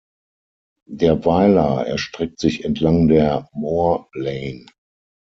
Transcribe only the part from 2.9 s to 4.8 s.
der Moor Lane.